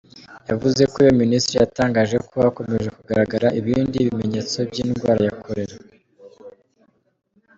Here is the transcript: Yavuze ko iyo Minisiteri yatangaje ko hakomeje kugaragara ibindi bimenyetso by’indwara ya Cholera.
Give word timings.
Yavuze 0.49 0.81
ko 0.91 0.95
iyo 1.03 1.13
Minisiteri 1.21 1.59
yatangaje 1.61 2.15
ko 2.27 2.33
hakomeje 2.45 2.87
kugaragara 2.97 3.47
ibindi 3.59 3.97
bimenyetso 4.07 4.57
by’indwara 4.69 5.21
ya 5.27 5.33
Cholera. 5.41 5.75